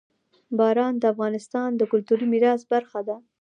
باران 0.57 0.93
د 0.99 1.03
افغانستان 1.13 1.69
د 1.75 1.81
کلتوري 1.91 2.25
میراث 2.33 2.61
برخه 2.73 2.99
ده. 3.07 3.15